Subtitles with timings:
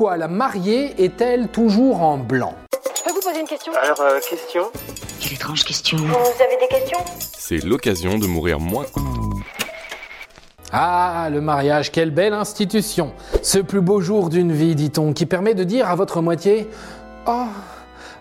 [0.00, 2.54] Pourquoi la mariée est-elle toujours en blanc
[2.96, 3.70] Je peux vous poser une question?
[3.82, 4.62] Alors, euh, question?
[5.20, 5.98] Quelle étrange question.
[5.98, 6.98] Vous avez des questions?
[7.18, 8.86] C'est l'occasion de mourir moins.
[10.72, 15.52] Ah, le mariage, quelle belle institution Ce plus beau jour d'une vie, dit-on, qui permet
[15.52, 16.70] de dire à votre moitié
[17.26, 17.44] Oh,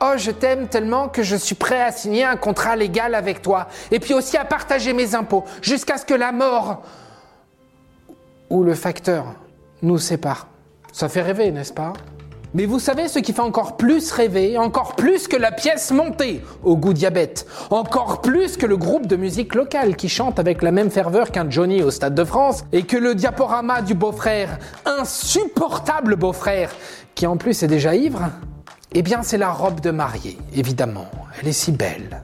[0.00, 3.68] oh, je t'aime tellement que je suis prêt à signer un contrat légal avec toi,
[3.92, 6.82] et puis aussi à partager mes impôts, jusqu'à ce que la mort
[8.48, 9.36] ou le facteur
[9.82, 10.49] nous sépare.
[10.92, 11.92] Ça fait rêver, n'est-ce pas?
[12.52, 16.42] Mais vous savez ce qui fait encore plus rêver, encore plus que la pièce montée
[16.64, 20.72] au goût diabète, encore plus que le groupe de musique locale qui chante avec la
[20.72, 26.16] même ferveur qu'un Johnny au Stade de France, et que le diaporama du beau-frère, insupportable
[26.16, 26.72] beau-frère,
[27.14, 28.30] qui en plus est déjà ivre
[28.92, 31.06] Eh bien c'est la robe de mariée, évidemment.
[31.40, 32.22] Elle est si belle,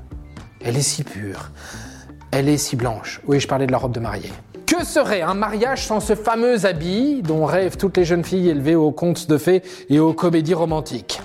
[0.60, 1.52] elle est si pure,
[2.32, 3.20] elle est si blanche.
[3.28, 4.32] Oui, je parlais de la robe de mariée.
[4.66, 8.74] Que serait un mariage sans ce fameux habit dont rêvent toutes les jeunes filles élevées
[8.74, 11.20] aux contes de fées et aux comédies romantiques?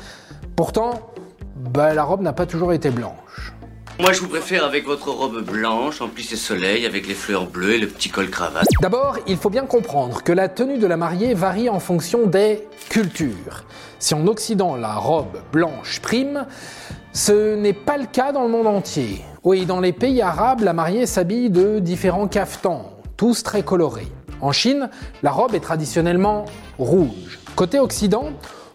[0.56, 1.12] Pourtant,
[1.56, 3.54] bah, la robe n'a pas toujours été blanche.
[4.00, 7.48] Moi, je vous préfère avec votre robe blanche, en plus et soleil, avec les fleurs
[7.48, 8.68] bleues et le petit col cravate.
[8.80, 12.68] D'abord, il faut bien comprendre que la tenue de la mariée varie en fonction des
[12.90, 13.66] cultures.
[13.98, 16.46] Si en Occident la robe blanche prime,
[17.12, 19.24] ce n'est pas le cas dans le monde entier.
[19.44, 22.86] Oui, dans les pays arabes, la mariée s'habille de différents caftans,
[23.44, 24.08] très colorés.
[24.42, 24.90] En Chine,
[25.22, 26.46] la robe est traditionnellement
[26.80, 27.40] rouge.
[27.56, 28.32] Côté Occident,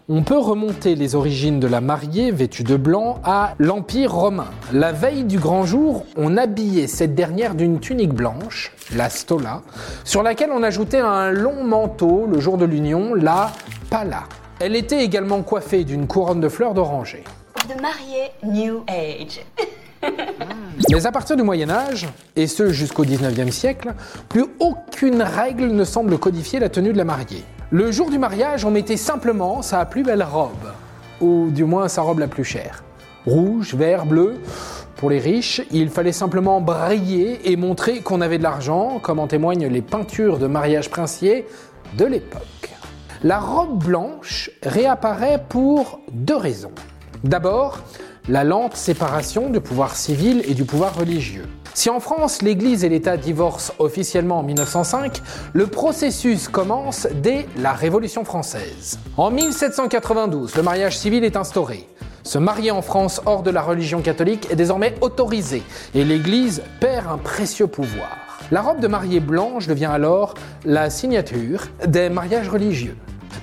[0.07, 4.47] on peut remonter les origines de la mariée vêtue de blanc à l'Empire romain.
[4.71, 9.63] La veille du grand jour, on habillait cette dernière d'une tunique blanche, la stola,
[10.05, 13.51] sur laquelle on ajoutait un long manteau le jour de l'union, la
[13.89, 14.23] pala.
[14.61, 17.25] Elle était également coiffée d'une couronne de fleurs d'oranger.
[17.81, 19.41] Mariée New Age.
[20.91, 23.93] Mais à partir du Moyen Âge, et ce jusqu'au 19e siècle,
[24.29, 27.43] plus aucune règle ne semble codifier la tenue de la mariée.
[27.71, 30.71] Le jour du mariage, on mettait simplement sa plus belle robe,
[31.19, 32.83] ou du moins sa robe la plus chère.
[33.25, 34.35] Rouge, vert, bleu.
[34.95, 39.27] Pour les riches, il fallait simplement briller et montrer qu'on avait de l'argent, comme en
[39.27, 41.45] témoignent les peintures de mariage princier
[41.97, 42.71] de l'époque.
[43.23, 46.71] La robe blanche réapparaît pour deux raisons.
[47.23, 47.79] D'abord,
[48.29, 51.45] la lente séparation du pouvoir civil et du pouvoir religieux.
[51.73, 55.21] Si en France l'Église et l'État divorcent officiellement en 1905,
[55.53, 58.99] le processus commence dès la Révolution française.
[59.15, 61.87] En 1792, le mariage civil est instauré.
[62.23, 65.63] Se marier en France hors de la religion catholique est désormais autorisé
[65.95, 68.39] et l'Église perd un précieux pouvoir.
[68.51, 70.33] La robe de mariée blanche devient alors
[70.65, 72.97] la signature des mariages religieux.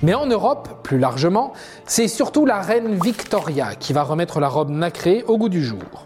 [0.05, 1.53] Mais en Europe, plus largement,
[1.87, 6.05] c'est surtout la reine Victoria qui va remettre la robe nacrée au goût du jour.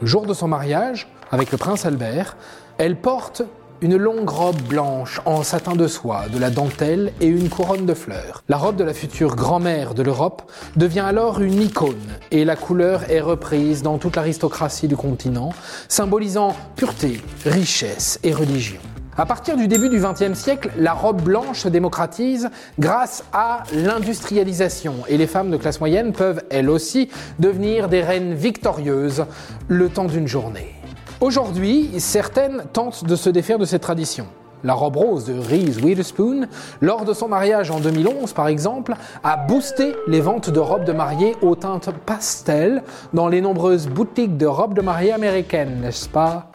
[0.00, 2.36] Le jour de son mariage, avec le prince Albert,
[2.78, 3.42] elle porte
[3.80, 7.94] une longue robe blanche en satin de soie, de la dentelle et une couronne de
[7.94, 8.44] fleurs.
[8.48, 11.96] La robe de la future grand-mère de l'Europe devient alors une icône
[12.30, 15.50] et la couleur est reprise dans toute l'aristocratie du continent,
[15.88, 18.78] symbolisant pureté, richesse et religion.
[19.20, 22.48] À partir du début du XXe siècle, la robe blanche se démocratise
[22.78, 28.32] grâce à l'industrialisation et les femmes de classe moyenne peuvent elles aussi devenir des reines
[28.32, 29.26] victorieuses
[29.68, 30.74] le temps d'une journée.
[31.20, 34.26] Aujourd'hui, certaines tentent de se défaire de cette tradition.
[34.64, 36.46] La robe rose de Reese Witherspoon,
[36.80, 40.92] lors de son mariage en 2011 par exemple, a boosté les ventes de robes de
[40.92, 42.82] mariée aux teintes pastel
[43.12, 46.50] dans les nombreuses boutiques de robes de mariée américaines, n'est-ce pas?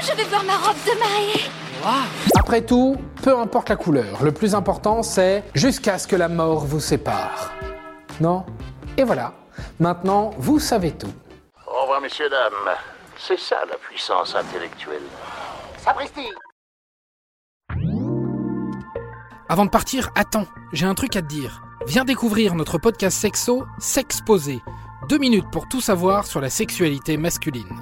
[0.00, 1.67] Je vais voir ma robe de mariée
[2.38, 6.64] Après tout, peu importe la couleur, le plus important c'est jusqu'à ce que la mort
[6.64, 7.52] vous sépare.
[8.20, 8.44] Non?
[8.96, 9.34] Et voilà,
[9.78, 11.12] maintenant vous savez tout.
[11.66, 12.74] Au revoir, messieurs, dames.
[13.16, 15.02] C'est ça la puissance intellectuelle.
[15.78, 16.28] Sapristi
[19.48, 21.62] Avant de partir, attends, j'ai un truc à te dire.
[21.86, 24.60] Viens découvrir notre podcast sexo, S'exposer.
[25.08, 27.76] Deux minutes pour tout savoir sur la sexualité masculine.